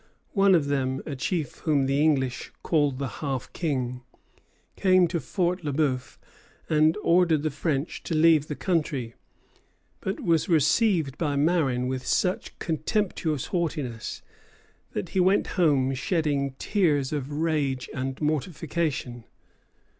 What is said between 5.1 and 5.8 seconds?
Fort Le